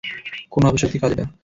কোন 0.51 0.63
অপশক্তির 0.65 1.01
কাজ 1.01 1.11
এটা? 1.13 1.25